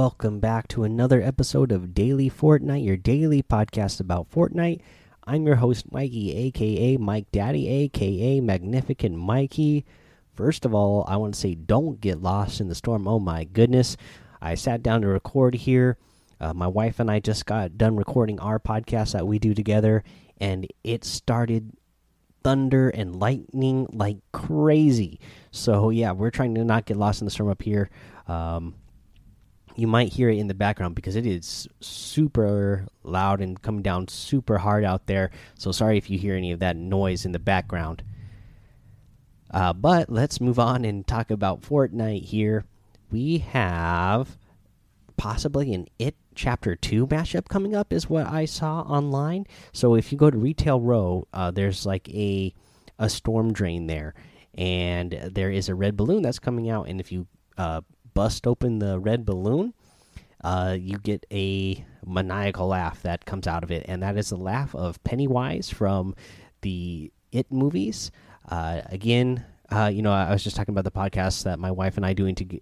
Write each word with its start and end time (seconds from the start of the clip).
welcome 0.00 0.40
back 0.40 0.66
to 0.66 0.82
another 0.82 1.20
episode 1.20 1.70
of 1.70 1.92
Daily 1.92 2.30
Fortnite, 2.30 2.82
your 2.82 2.96
daily 2.96 3.42
podcast 3.42 4.00
about 4.00 4.30
Fortnite. 4.30 4.80
I'm 5.26 5.44
your 5.44 5.56
host, 5.56 5.92
Mikey, 5.92 6.34
aka 6.34 6.96
Mike 6.96 7.30
Daddy, 7.32 7.68
aka 7.68 8.40
Magnificent 8.40 9.14
Mikey. 9.14 9.84
First 10.32 10.64
of 10.64 10.72
all, 10.72 11.04
I 11.06 11.18
want 11.18 11.34
to 11.34 11.40
say 11.40 11.54
don't 11.54 12.00
get 12.00 12.22
lost 12.22 12.62
in 12.62 12.68
the 12.68 12.74
storm. 12.74 13.06
Oh 13.06 13.18
my 13.18 13.44
goodness. 13.44 13.98
I 14.40 14.54
sat 14.54 14.82
down 14.82 15.02
to 15.02 15.06
record 15.06 15.54
here. 15.54 15.98
Uh, 16.40 16.54
my 16.54 16.66
wife 16.66 16.98
and 16.98 17.10
I 17.10 17.20
just 17.20 17.44
got 17.44 17.76
done 17.76 17.94
recording 17.96 18.40
our 18.40 18.58
podcast 18.58 19.12
that 19.12 19.26
we 19.26 19.38
do 19.38 19.52
together, 19.52 20.02
and 20.40 20.66
it 20.82 21.04
started 21.04 21.72
thunder 22.42 22.88
and 22.88 23.20
lightning 23.20 23.86
like 23.92 24.16
crazy. 24.32 25.20
So, 25.50 25.90
yeah, 25.90 26.12
we're 26.12 26.30
trying 26.30 26.54
to 26.54 26.64
not 26.64 26.86
get 26.86 26.96
lost 26.96 27.20
in 27.20 27.26
the 27.26 27.30
storm 27.30 27.50
up 27.50 27.60
here. 27.60 27.90
Um, 28.26 28.76
you 29.80 29.86
might 29.86 30.12
hear 30.12 30.28
it 30.28 30.38
in 30.38 30.46
the 30.46 30.54
background 30.54 30.94
because 30.94 31.16
it 31.16 31.26
is 31.26 31.66
super 31.80 32.86
loud 33.02 33.40
and 33.40 33.60
coming 33.62 33.82
down 33.82 34.06
super 34.08 34.58
hard 34.58 34.84
out 34.84 35.06
there. 35.06 35.30
So 35.54 35.72
sorry 35.72 35.96
if 35.96 36.10
you 36.10 36.18
hear 36.18 36.34
any 36.34 36.52
of 36.52 36.60
that 36.60 36.76
noise 36.76 37.24
in 37.24 37.32
the 37.32 37.38
background. 37.38 38.02
Uh, 39.50 39.72
but 39.72 40.10
let's 40.10 40.40
move 40.40 40.58
on 40.58 40.84
and 40.84 41.06
talk 41.06 41.30
about 41.30 41.62
Fortnite 41.62 42.24
here. 42.24 42.64
We 43.10 43.38
have 43.38 44.36
possibly 45.16 45.72
an 45.72 45.88
It 45.98 46.14
Chapter 46.34 46.76
2 46.76 47.06
mashup 47.08 47.48
coming 47.48 47.74
up, 47.74 47.92
is 47.92 48.08
what 48.08 48.26
I 48.26 48.44
saw 48.44 48.80
online. 48.82 49.46
So 49.72 49.94
if 49.94 50.12
you 50.12 50.18
go 50.18 50.30
to 50.30 50.38
Retail 50.38 50.80
Row, 50.80 51.26
uh, 51.34 51.50
there's 51.50 51.84
like 51.84 52.08
a, 52.10 52.54
a 52.98 53.10
storm 53.10 53.52
drain 53.52 53.86
there. 53.86 54.14
And 54.54 55.12
there 55.12 55.50
is 55.50 55.68
a 55.68 55.74
red 55.74 55.96
balloon 55.96 56.22
that's 56.22 56.38
coming 56.38 56.70
out. 56.70 56.88
And 56.88 57.00
if 57.00 57.10
you 57.10 57.26
uh, 57.58 57.80
bust 58.14 58.46
open 58.46 58.78
the 58.78 58.98
red 58.98 59.24
balloon, 59.24 59.74
uh, 60.42 60.76
you 60.78 60.98
get 60.98 61.26
a 61.30 61.84
maniacal 62.06 62.68
laugh 62.68 63.02
that 63.02 63.24
comes 63.24 63.46
out 63.46 63.62
of 63.62 63.70
it, 63.70 63.84
and 63.88 64.02
that 64.02 64.16
is 64.16 64.30
the 64.30 64.36
laugh 64.36 64.74
of 64.74 65.02
Pennywise 65.04 65.70
from 65.70 66.14
the 66.62 67.12
It 67.32 67.50
movies. 67.52 68.10
Uh, 68.48 68.80
again, 68.86 69.44
uh, 69.70 69.90
you 69.92 70.02
know, 70.02 70.12
I 70.12 70.30
was 70.30 70.42
just 70.42 70.56
talking 70.56 70.72
about 70.72 70.84
the 70.84 70.90
podcast 70.90 71.44
that 71.44 71.58
my 71.58 71.70
wife 71.70 71.96
and 71.96 72.04
I 72.04 72.12
doing 72.12 72.34
to 72.36 72.60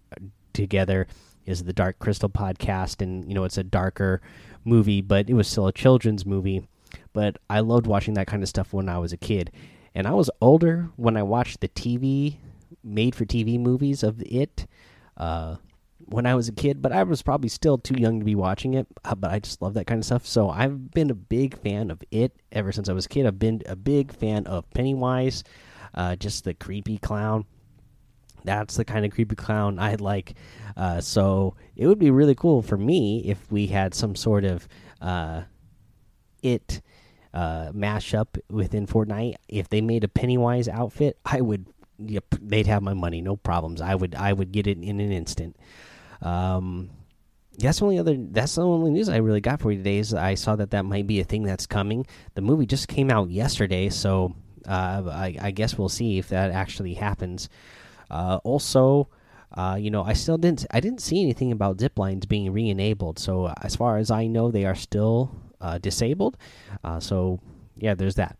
together 0.52 1.06
is 1.46 1.64
the 1.64 1.72
Dark 1.72 1.98
Crystal 1.98 2.28
podcast, 2.28 3.00
and 3.00 3.26
you 3.28 3.34
know, 3.34 3.44
it's 3.44 3.58
a 3.58 3.64
darker 3.64 4.20
movie, 4.64 5.00
but 5.00 5.30
it 5.30 5.34
was 5.34 5.48
still 5.48 5.66
a 5.66 5.72
children's 5.72 6.26
movie. 6.26 6.66
But 7.12 7.38
I 7.48 7.60
loved 7.60 7.86
watching 7.86 8.14
that 8.14 8.26
kind 8.26 8.42
of 8.42 8.48
stuff 8.48 8.72
when 8.72 8.88
I 8.88 8.98
was 8.98 9.12
a 9.12 9.16
kid, 9.16 9.50
and 9.94 10.06
I 10.06 10.12
was 10.12 10.30
older 10.40 10.90
when 10.96 11.16
I 11.16 11.22
watched 11.22 11.60
the 11.60 11.68
TV 11.68 12.36
made 12.84 13.14
for 13.14 13.24
TV 13.24 13.58
movies 13.58 14.02
of 14.02 14.22
it 14.22 14.66
uh, 15.16 15.56
when 16.10 16.26
I 16.26 16.34
was 16.34 16.48
a 16.48 16.52
kid, 16.52 16.80
but 16.80 16.92
I 16.92 17.02
was 17.02 17.22
probably 17.22 17.48
still 17.48 17.78
too 17.78 17.94
young 17.98 18.18
to 18.18 18.24
be 18.24 18.34
watching 18.34 18.74
it. 18.74 18.86
Uh, 19.04 19.14
but 19.14 19.30
I 19.30 19.38
just 19.40 19.60
love 19.60 19.74
that 19.74 19.86
kind 19.86 19.98
of 19.98 20.04
stuff. 20.04 20.26
So 20.26 20.48
I've 20.48 20.90
been 20.90 21.10
a 21.10 21.14
big 21.14 21.58
fan 21.58 21.90
of 21.90 22.02
it 22.10 22.34
ever 22.50 22.72
since 22.72 22.88
I 22.88 22.92
was 22.92 23.06
a 23.06 23.08
kid. 23.08 23.26
I've 23.26 23.38
been 23.38 23.62
a 23.66 23.76
big 23.76 24.12
fan 24.12 24.46
of 24.46 24.68
Pennywise, 24.70 25.44
uh, 25.94 26.16
just 26.16 26.44
the 26.44 26.54
creepy 26.54 26.98
clown. 26.98 27.44
That's 28.44 28.76
the 28.76 28.84
kind 28.84 29.04
of 29.04 29.12
creepy 29.12 29.36
clown 29.36 29.78
I 29.78 29.96
like. 29.96 30.34
Uh, 30.76 31.00
so 31.00 31.54
it 31.76 31.86
would 31.86 31.98
be 31.98 32.10
really 32.10 32.34
cool 32.34 32.62
for 32.62 32.78
me 32.78 33.22
if 33.26 33.50
we 33.50 33.66
had 33.66 33.94
some 33.94 34.14
sort 34.14 34.44
of 34.44 34.66
uh, 35.00 35.42
it 36.42 36.80
uh, 37.34 37.72
mashup 37.72 38.38
within 38.48 38.86
Fortnite. 38.86 39.34
If 39.48 39.68
they 39.68 39.80
made 39.80 40.04
a 40.04 40.08
Pennywise 40.08 40.68
outfit, 40.68 41.18
I 41.24 41.40
would 41.40 41.66
yep, 41.98 42.24
they'd 42.40 42.66
have 42.66 42.82
my 42.82 42.94
money, 42.94 43.20
no 43.20 43.36
problems. 43.36 43.80
I 43.80 43.94
would 43.94 44.14
I 44.14 44.32
would 44.32 44.52
get 44.52 44.66
it 44.66 44.78
in 44.78 45.00
an 45.00 45.12
instant. 45.12 45.56
Um, 46.22 46.90
that's 47.58 47.80
the 47.80 47.84
only 47.84 47.98
other 47.98 48.16
that's 48.16 48.54
the 48.54 48.64
only 48.64 48.90
news 48.90 49.08
I 49.08 49.16
really 49.16 49.40
got 49.40 49.60
for 49.60 49.72
you 49.72 49.78
today. 49.78 49.98
Is 49.98 50.14
I 50.14 50.34
saw 50.34 50.56
that 50.56 50.70
that 50.70 50.84
might 50.84 51.06
be 51.06 51.20
a 51.20 51.24
thing 51.24 51.42
that's 51.42 51.66
coming. 51.66 52.06
The 52.34 52.42
movie 52.42 52.66
just 52.66 52.88
came 52.88 53.10
out 53.10 53.30
yesterday, 53.30 53.88
so 53.88 54.34
uh, 54.66 55.02
I, 55.10 55.36
I, 55.40 55.50
guess 55.50 55.78
we'll 55.78 55.88
see 55.88 56.18
if 56.18 56.28
that 56.28 56.50
actually 56.50 56.94
happens. 56.94 57.48
Uh, 58.10 58.38
also. 58.44 59.08
Uh, 59.50 59.78
you 59.80 59.90
know, 59.90 60.04
I 60.04 60.12
still 60.12 60.36
didn't. 60.36 60.66
I 60.70 60.78
didn't 60.78 61.00
see 61.00 61.22
anything 61.22 61.52
about 61.52 61.80
zip 61.80 61.98
lines 61.98 62.26
being 62.26 62.52
re-enabled. 62.52 63.18
So 63.18 63.50
as 63.62 63.74
far 63.74 63.96
as 63.96 64.10
I 64.10 64.26
know, 64.26 64.50
they 64.50 64.66
are 64.66 64.74
still 64.74 65.34
uh, 65.58 65.78
disabled. 65.78 66.36
Uh, 66.84 67.00
so 67.00 67.40
yeah, 67.74 67.94
there's 67.94 68.16
that. 68.16 68.36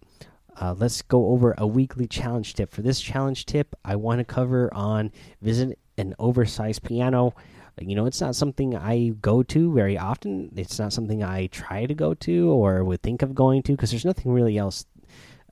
Uh, 0.61 0.75
let's 0.77 1.03
go 1.03 1.29
over 1.29 1.55
a 1.57 1.67
weekly 1.67 2.07
challenge 2.07 2.55
tip. 2.55 2.71
For 2.71 2.83
this 2.83 3.01
challenge 3.01 3.47
tip, 3.47 3.77
I 3.85 3.97
want 3.97 4.19
to 4.19 4.25
cover 4.25 4.73
on 4.75 5.13
visit 5.41 5.79
an 5.97 6.15
oversized 6.19 6.83
piano. 6.83 7.35
You 7.81 7.95
know, 7.95 8.07
it's 8.07 8.21
not 8.21 8.37
something 8.37 8.77
I 8.77 9.15
go 9.21 9.43
to 9.45 9.73
very 9.73 9.99
often. 9.99 10.53
It's 10.57 10.79
not 10.79 10.93
something 10.93 11.23
I 11.23 11.47
try 11.47 11.87
to 11.87 11.95
go 11.95 12.15
to 12.15 12.51
or 12.51 12.85
would 12.85 13.03
think 13.03 13.23
of 13.23 13.35
going 13.35 13.63
to 13.65 13.73
because 13.73 13.91
there's 13.91 14.05
nothing 14.05 14.33
really 14.33 14.59
else, 14.59 14.87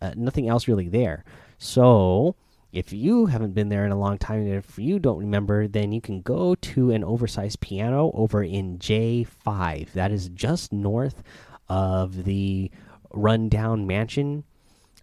uh, 0.01 0.13
nothing 0.17 0.49
else 0.49 0.69
really 0.69 0.89
there. 0.89 1.25
So, 1.59 2.37
if 2.73 2.93
you 2.93 3.27
haven't 3.27 3.55
been 3.55 3.71
there 3.71 3.87
in 3.87 3.93
a 3.93 3.99
long 3.99 4.19
time, 4.19 4.47
if 4.47 4.79
you 4.79 4.99
don't 4.99 5.19
remember, 5.19 5.67
then 5.67 5.93
you 5.93 6.01
can 6.01 6.21
go 6.21 6.55
to 6.55 6.91
an 6.91 7.05
oversized 7.05 7.61
piano 7.61 8.11
over 8.13 8.43
in 8.43 8.79
J5. 8.79 9.93
That 9.93 10.11
is 10.11 10.29
just 10.29 10.73
north 10.73 11.23
of 11.69 12.25
the 12.25 12.71
rundown 13.13 13.87
mansion 13.87 14.45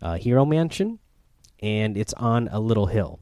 uh, 0.03 0.17
Hero 0.17 0.45
Mansion, 0.45 0.99
and 1.61 1.97
it's 1.97 2.13
on 2.13 2.49
a 2.51 2.59
little 2.59 2.87
hill. 2.87 3.19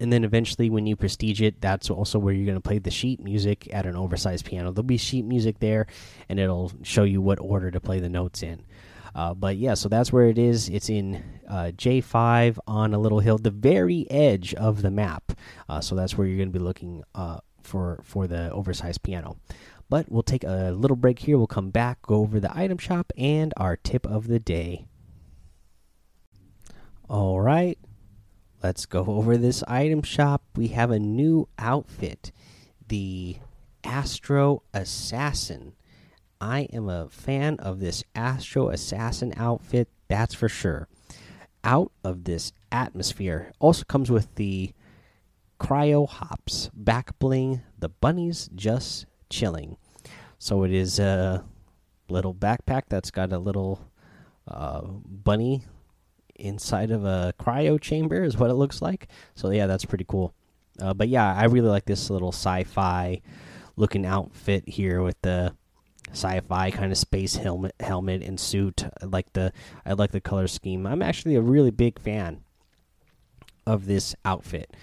And 0.00 0.12
then 0.12 0.24
eventually, 0.24 0.70
when 0.70 0.86
you 0.86 0.94
prestige 0.96 1.42
it, 1.42 1.60
that's 1.60 1.90
also 1.90 2.18
where 2.18 2.32
you're 2.32 2.46
going 2.46 2.54
to 2.54 2.60
play 2.60 2.78
the 2.78 2.90
sheet 2.90 3.20
music 3.20 3.68
at 3.72 3.86
an 3.86 3.96
oversized 3.96 4.44
piano. 4.44 4.70
There'll 4.70 4.84
be 4.84 4.96
sheet 4.96 5.24
music 5.24 5.58
there, 5.58 5.86
and 6.28 6.38
it'll 6.38 6.72
show 6.82 7.02
you 7.02 7.20
what 7.20 7.40
order 7.40 7.70
to 7.70 7.80
play 7.80 7.98
the 7.98 8.08
notes 8.08 8.42
in. 8.42 8.64
Uh, 9.14 9.34
but 9.34 9.56
yeah, 9.56 9.74
so 9.74 9.88
that's 9.88 10.12
where 10.12 10.28
it 10.28 10.38
is. 10.38 10.68
It's 10.68 10.88
in 10.88 11.24
uh, 11.48 11.72
J5 11.76 12.58
on 12.68 12.94
a 12.94 12.98
little 12.98 13.20
hill, 13.20 13.38
the 13.38 13.50
very 13.50 14.08
edge 14.10 14.54
of 14.54 14.82
the 14.82 14.90
map. 14.90 15.32
Uh, 15.68 15.80
so 15.80 15.96
that's 15.96 16.16
where 16.16 16.26
you're 16.26 16.36
going 16.36 16.52
to 16.52 16.58
be 16.58 16.64
looking 16.64 17.02
uh, 17.14 17.38
for 17.62 18.00
for 18.04 18.28
the 18.28 18.50
oversized 18.52 19.02
piano. 19.02 19.36
But 19.90 20.10
we'll 20.10 20.22
take 20.22 20.44
a 20.44 20.70
little 20.70 20.96
break 20.96 21.18
here. 21.18 21.38
We'll 21.38 21.46
come 21.46 21.70
back, 21.70 22.02
go 22.02 22.16
over 22.16 22.38
the 22.38 22.56
item 22.56 22.78
shop, 22.78 23.12
and 23.16 23.54
our 23.56 23.76
tip 23.76 24.06
of 24.06 24.28
the 24.28 24.38
day. 24.38 24.86
All 27.08 27.40
right, 27.40 27.78
let's 28.62 28.86
go 28.86 29.04
over 29.06 29.36
this 29.36 29.62
item 29.64 30.02
shop. 30.02 30.42
We 30.56 30.68
have 30.68 30.90
a 30.90 30.98
new 30.98 31.48
outfit, 31.58 32.32
the 32.86 33.36
Astro 33.84 34.62
Assassin. 34.72 35.74
I 36.40 36.68
am 36.72 36.88
a 36.88 37.08
fan 37.08 37.56
of 37.58 37.80
this 37.80 38.04
Astro 38.14 38.68
Assassin 38.68 39.32
outfit, 39.36 39.88
that's 40.08 40.34
for 40.34 40.48
sure. 40.48 40.88
Out 41.64 41.92
of 42.04 42.24
this 42.24 42.52
atmosphere 42.70 43.52
also 43.58 43.84
comes 43.84 44.10
with 44.10 44.34
the 44.36 44.72
Cryo 45.60 46.08
Hops 46.08 46.70
back 46.72 47.18
bling, 47.18 47.62
the 47.78 47.88
bunnies 47.88 48.48
just 48.54 49.06
chilling. 49.28 49.76
So 50.38 50.62
it 50.62 50.72
is 50.72 50.98
a 50.98 51.44
little 52.08 52.34
backpack 52.34 52.82
that's 52.88 53.10
got 53.10 53.32
a 53.32 53.38
little 53.38 53.90
uh, 54.46 54.82
bunny 54.82 55.64
inside 56.38 56.90
of 56.90 57.04
a 57.04 57.34
cryo 57.38 57.80
chamber 57.80 58.22
is 58.22 58.36
what 58.36 58.50
it 58.50 58.54
looks 58.54 58.80
like. 58.80 59.08
So 59.34 59.50
yeah, 59.50 59.66
that's 59.66 59.84
pretty 59.84 60.06
cool. 60.06 60.34
Uh, 60.80 60.94
but 60.94 61.08
yeah, 61.08 61.34
I 61.34 61.44
really 61.44 61.68
like 61.68 61.86
this 61.86 62.10
little 62.10 62.32
sci-fi 62.32 63.20
looking 63.76 64.06
outfit 64.06 64.68
here 64.68 65.02
with 65.02 65.20
the 65.22 65.54
sci-fi 66.10 66.70
kind 66.70 66.90
of 66.90 66.98
space 66.98 67.36
helmet 67.36 67.74
helmet 67.80 68.22
and 68.22 68.38
suit. 68.38 68.84
I 69.02 69.06
like 69.06 69.32
the 69.32 69.52
I 69.84 69.92
like 69.92 70.12
the 70.12 70.20
color 70.20 70.46
scheme. 70.46 70.86
I'm 70.86 71.02
actually 71.02 71.34
a 71.34 71.42
really 71.42 71.70
big 71.70 71.98
fan 71.98 72.42
of 73.66 73.86
this 73.86 74.14
outfit. 74.24 74.74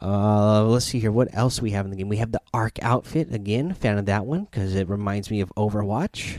Uh, 0.00 0.62
let's 0.64 0.84
see 0.84 1.00
here. 1.00 1.10
What 1.10 1.34
else 1.34 1.62
we 1.62 1.70
have 1.70 1.86
in 1.86 1.90
the 1.90 1.96
game? 1.96 2.08
We 2.08 2.18
have 2.18 2.32
the 2.32 2.42
Arc 2.52 2.78
outfit 2.82 3.32
again. 3.34 3.72
Fan 3.72 3.96
of 3.96 4.06
that 4.06 4.26
one 4.26 4.44
because 4.44 4.74
it 4.74 4.88
reminds 4.88 5.30
me 5.30 5.40
of 5.40 5.52
Overwatch. 5.56 6.38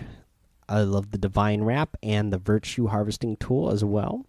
I 0.70 0.82
love 0.82 1.10
the 1.12 1.18
Divine 1.18 1.64
Wrap 1.64 1.98
and 2.04 2.32
the 2.32 2.38
Virtue 2.38 2.88
Harvesting 2.88 3.38
Tool 3.38 3.72
as 3.72 3.84
well. 3.84 4.26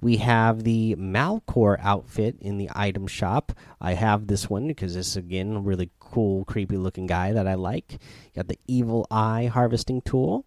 We 0.00 0.16
have 0.18 0.64
the 0.64 0.96
Malcore 0.96 1.78
outfit 1.80 2.36
in 2.40 2.56
the 2.58 2.70
item 2.74 3.06
shop. 3.06 3.52
I 3.80 3.94
have 3.94 4.26
this 4.26 4.48
one 4.48 4.66
because 4.68 4.94
this 4.94 5.16
again 5.16 5.56
a 5.56 5.60
really 5.60 5.90
cool, 5.98 6.44
creepy 6.44 6.76
looking 6.76 7.06
guy 7.06 7.32
that 7.32 7.46
I 7.46 7.54
like. 7.54 7.92
You 7.92 7.98
got 8.36 8.48
the 8.48 8.58
Evil 8.66 9.06
Eye 9.10 9.50
harvesting 9.52 10.00
tool. 10.00 10.44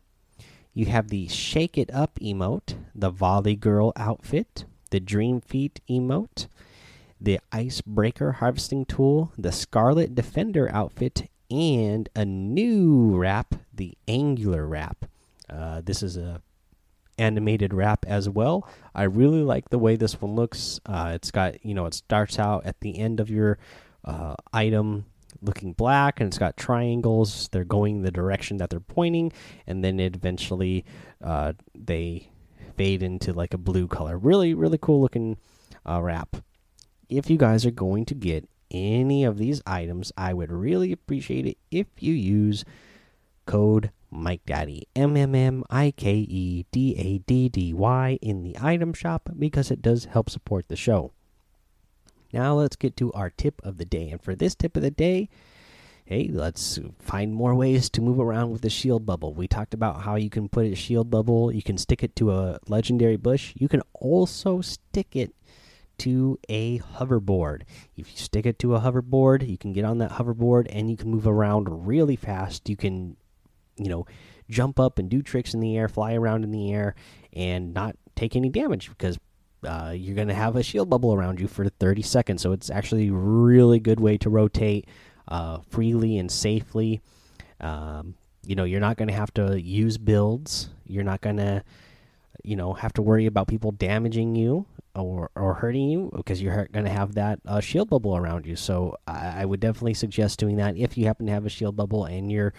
You 0.74 0.88
have 0.88 1.10
the 1.10 1.28
Shake 1.28 1.78
It 1.78 1.94
Up 1.94 2.18
emote, 2.20 2.76
the 2.96 3.12
Volley 3.12 3.56
Girl 3.56 3.94
outfit, 3.96 4.66
the 4.90 5.00
Dream 5.00 5.40
Feet 5.40 5.82
emote, 5.88 6.48
the 7.22 7.40
Icebreaker 7.52 8.34
harvesting 8.34 8.86
tool, 8.86 9.32
the 9.38 9.52
Scarlet 9.52 10.16
Defender 10.16 10.70
outfit, 10.72 11.30
and 11.52 12.10
a 12.16 12.26
new 12.26 13.16
wrap, 13.16 13.56
the 13.72 13.96
Angular 14.08 14.66
wrap. 14.66 15.06
Uh, 15.48 15.82
this 15.86 16.02
is 16.02 16.18
a 16.18 16.42
animated 17.18 17.74
wrap 17.74 18.06
as 18.08 18.30
well. 18.30 18.68
I 18.96 19.04
really 19.04 19.42
like 19.42 19.70
the 19.70 19.80
way 19.80 19.96
this 19.96 20.22
one 20.22 20.36
looks. 20.36 20.80
Uh, 20.86 21.12
it's 21.16 21.32
got 21.32 21.64
you 21.66 21.74
know 21.74 21.86
it 21.86 21.94
starts 21.94 22.40
out 22.40 22.66
at 22.66 22.80
the 22.80 22.98
end 23.00 23.20
of 23.20 23.30
your 23.30 23.58
uh, 24.06 24.36
item 24.52 25.06
looking 25.42 25.74
black 25.74 26.20
and 26.20 26.28
it's 26.28 26.38
got 26.38 26.58
triangles. 26.58 27.50
They're 27.52 27.64
going 27.64 28.02
the 28.02 28.12
direction 28.12 28.58
that 28.58 28.70
they're 28.70 28.80
pointing, 28.80 29.32
and 29.68 29.84
then 29.84 30.00
it 30.00 30.16
eventually 30.16 30.86
uh, 31.24 31.54
they 31.76 32.30
fade 32.78 33.04
into 33.04 33.34
like 33.34 33.54
a 33.54 33.58
blue 33.58 33.88
color. 33.88 34.18
Really, 34.18 34.54
really 34.54 34.78
cool 34.80 35.02
looking 35.02 35.38
uh, 35.86 36.02
wrap. 36.02 36.38
If 37.10 37.30
you 37.30 37.38
guys 37.38 37.66
are 37.66 37.72
going 37.72 38.06
to 38.06 38.16
get 38.16 38.48
any 38.72 39.24
of 39.24 39.38
these 39.38 39.62
items, 39.66 40.12
I 40.18 40.34
would 40.34 40.52
really 40.52 40.92
appreciate 40.92 41.46
it 41.46 41.58
if 41.70 41.88
you 42.00 42.14
use 42.14 42.66
code 43.46 43.92
Mike 44.14 44.46
Daddy 44.46 44.88
M 44.96 45.18
M 45.18 45.34
M 45.36 45.64
I 45.70 45.92
K 45.92 46.14
E 46.14 46.66
D 46.72 46.96
A 46.98 47.18
D 47.20 47.50
D 47.50 47.74
Y 47.74 48.20
in 48.22 48.44
the 48.44 48.56
item 48.62 48.94
shop 48.94 49.30
because 49.38 49.72
it 49.72 49.82
does 49.82 50.06
help 50.06 50.30
support 50.30 50.68
the 50.68 50.76
show. 50.76 51.12
Now 52.32 52.56
let's 52.56 52.76
get 52.76 52.98
to 52.98 53.12
our 53.14 53.30
tip 53.30 53.62
of 53.64 53.78
the 53.78 53.86
day. 53.86 54.10
And 54.10 54.22
for 54.22 54.36
this 54.36 54.56
tip 54.56 54.76
of 54.76 54.82
the 54.82 54.92
day, 54.92 55.30
hey, 56.06 56.30
let's 56.32 56.80
find 57.00 57.34
more 57.34 57.56
ways 57.56 57.90
to 57.92 58.02
move 58.02 58.20
around 58.20 58.52
with 58.52 58.62
the 58.62 58.70
shield 58.70 59.06
bubble. 59.06 59.34
We 59.34 59.48
talked 59.48 59.74
about 59.74 60.02
how 60.02 60.16
you 60.16 60.30
can 60.30 60.50
put 60.50 60.66
a 60.66 60.76
shield 60.76 61.10
bubble, 61.10 61.54
you 61.54 61.62
can 61.62 61.78
stick 61.78 62.04
it 62.04 62.16
to 62.18 62.32
a 62.32 62.60
legendary 62.68 63.18
bush, 63.18 63.54
you 63.56 63.68
can 63.68 63.82
also 63.94 64.62
stick 64.62 65.16
it 65.16 65.34
to 66.00 66.40
a 66.50 66.80
hoverboard. 66.80 67.62
If 67.96 68.12
you 68.12 68.18
stick 68.18 68.46
it 68.46 68.60
to 68.60 68.76
a 68.76 68.82
hoverboard, 68.82 69.48
you 69.48 69.58
can 69.58 69.74
get 69.74 69.86
on 69.86 70.00
that 70.00 70.14
hoverboard 70.14 70.68
and 70.70 70.90
you 70.90 70.98
can 70.98 71.12
move 71.12 71.28
around 71.28 71.88
really 71.88 72.16
fast. 72.16 72.68
You 72.68 72.76
can, 72.76 73.16
you 73.78 73.90
know, 73.90 74.06
jump 74.50 74.80
up 74.80 75.00
and 75.00 75.10
do 75.10 75.22
tricks 75.22 75.54
in 75.54 75.60
the 75.60 75.78
air, 75.78 75.88
fly 75.88 76.14
around 76.14 76.44
in 76.44 76.52
the 76.52 76.72
air, 76.74 76.96
and 77.34 77.74
not 77.74 77.96
take 78.16 78.36
any 78.36 78.50
damage 78.50 78.90
because 78.90 79.18
uh, 79.66 79.94
you're 79.96 80.16
going 80.16 80.28
to 80.28 80.34
have 80.34 80.56
a 80.56 80.64
shield 80.64 80.90
bubble 80.90 81.14
around 81.14 81.40
you 81.40 81.48
for 81.48 81.68
30 81.68 82.02
seconds. 82.02 82.42
So 82.42 82.52
it's 82.52 82.70
actually 82.70 83.08
a 83.08 83.14
really 83.14 83.80
good 83.80 84.00
way 84.00 84.18
to 84.20 84.30
rotate 84.30 84.88
uh, 85.28 85.60
freely 85.70 86.18
and 86.18 86.32
safely. 86.32 87.02
Um, 87.60 88.16
you 88.46 88.56
know, 88.56 88.66
you're 88.66 88.82
not 88.82 88.98
going 88.98 89.08
to 89.08 89.14
have 89.14 89.34
to 89.36 89.62
use 89.62 89.98
builds. 89.98 90.70
You're 90.86 91.04
not 91.04 91.22
going 91.22 91.38
to, 91.38 91.64
you 92.44 92.56
know, 92.56 92.74
have 92.74 92.94
to 92.94 93.02
worry 93.02 93.26
about 93.26 93.48
people 93.48 93.72
damaging 93.72 94.36
you 94.36 94.66
or 94.96 95.32
or 95.36 95.56
hurting 95.56 95.90
you 95.90 96.12
because 96.16 96.42
you're 96.42 96.68
going 96.72 96.86
to 96.86 96.92
have 96.92 97.16
that 97.16 97.40
uh, 97.48 97.60
shield 97.60 97.90
bubble 97.90 98.16
around 98.16 98.46
you. 98.46 98.56
So 98.56 98.98
I, 99.08 99.42
I, 99.42 99.46
would 99.46 99.60
definitely 99.60 99.96
suggest 99.96 100.40
doing 100.40 100.58
that 100.58 100.78
if 100.78 100.98
you 100.98 101.06
happen 101.06 101.26
to 101.26 101.32
have 101.32 101.48
a 101.48 101.50
shield 101.50 101.76
bubble 101.76 102.06
and 102.06 102.32
you're, 102.32 102.54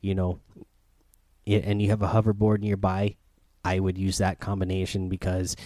you 0.00 0.14
know, 0.14 0.40
and 1.46 1.80
you 1.80 1.90
have 1.90 2.02
a 2.02 2.08
hoverboard 2.08 2.60
nearby. 2.60 3.16
I 3.64 3.78
would 3.80 3.98
use 3.98 4.18
that 4.18 4.40
combination 4.40 5.08
because, 5.08 5.56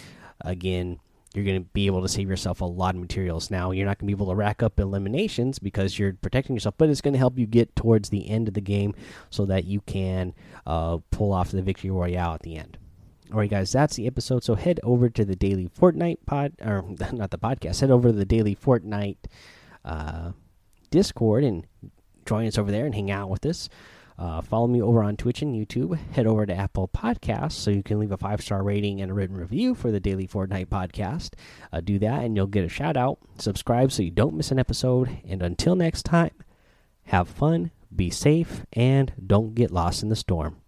again, 0.40 0.98
you're 1.34 1.44
going 1.44 1.62
to 1.62 1.68
be 1.72 1.86
able 1.86 2.02
to 2.02 2.08
save 2.08 2.28
yourself 2.28 2.60
a 2.60 2.64
lot 2.64 2.94
of 2.94 3.00
materials. 3.00 3.50
Now, 3.50 3.70
you're 3.70 3.86
not 3.86 3.98
going 3.98 4.08
to 4.08 4.14
be 4.14 4.18
able 4.18 4.30
to 4.30 4.36
rack 4.36 4.62
up 4.62 4.78
eliminations 4.78 5.58
because 5.58 5.98
you're 5.98 6.12
protecting 6.14 6.54
yourself, 6.54 6.74
but 6.76 6.90
it's 6.90 7.00
going 7.00 7.14
to 7.14 7.18
help 7.18 7.38
you 7.38 7.46
get 7.46 7.74
towards 7.74 8.10
the 8.10 8.28
end 8.28 8.48
of 8.48 8.54
the 8.54 8.60
game 8.60 8.94
so 9.30 9.46
that 9.46 9.64
you 9.64 9.80
can 9.80 10.34
uh, 10.66 10.98
pull 11.10 11.32
off 11.32 11.50
the 11.50 11.62
victory 11.62 11.90
royale 11.90 12.34
at 12.34 12.42
the 12.42 12.56
end. 12.56 12.76
All 13.32 13.38
right, 13.38 13.50
guys, 13.50 13.72
that's 13.72 13.96
the 13.96 14.06
episode. 14.06 14.44
So 14.44 14.56
head 14.56 14.78
over 14.82 15.08
to 15.08 15.24
the 15.24 15.36
daily 15.36 15.66
Fortnite 15.66 16.18
pod, 16.26 16.52
or 16.60 16.82
not 17.12 17.30
the 17.30 17.38
podcast. 17.38 17.80
Head 17.80 17.90
over 17.90 18.08
to 18.08 18.14
the 18.14 18.26
daily 18.26 18.54
Fortnite 18.54 19.16
uh, 19.86 20.32
Discord 20.90 21.44
and 21.44 21.66
join 22.26 22.46
us 22.46 22.58
over 22.58 22.70
there 22.70 22.84
and 22.84 22.94
hang 22.94 23.10
out 23.10 23.30
with 23.30 23.46
us. 23.46 23.70
Uh, 24.18 24.40
follow 24.40 24.66
me 24.66 24.80
over 24.80 25.02
on 25.02 25.16
Twitch 25.16 25.42
and 25.42 25.54
YouTube. 25.54 25.98
Head 26.12 26.26
over 26.26 26.46
to 26.46 26.54
Apple 26.54 26.88
Podcasts 26.88 27.52
so 27.52 27.70
you 27.70 27.82
can 27.82 27.98
leave 27.98 28.12
a 28.12 28.16
five 28.16 28.40
star 28.40 28.62
rating 28.62 29.00
and 29.00 29.10
a 29.10 29.14
written 29.14 29.36
review 29.36 29.74
for 29.74 29.90
the 29.90 30.00
Daily 30.00 30.26
Fortnite 30.26 30.68
podcast. 30.68 31.30
Uh, 31.72 31.80
do 31.80 31.98
that 31.98 32.22
and 32.22 32.36
you'll 32.36 32.46
get 32.46 32.64
a 32.64 32.68
shout 32.68 32.96
out. 32.96 33.18
Subscribe 33.38 33.92
so 33.92 34.02
you 34.02 34.10
don't 34.10 34.34
miss 34.34 34.50
an 34.50 34.58
episode. 34.58 35.10
And 35.26 35.42
until 35.42 35.74
next 35.74 36.04
time, 36.04 36.34
have 37.04 37.28
fun, 37.28 37.72
be 37.94 38.10
safe, 38.10 38.64
and 38.72 39.12
don't 39.24 39.54
get 39.54 39.70
lost 39.70 40.02
in 40.02 40.08
the 40.08 40.16
storm. 40.16 40.61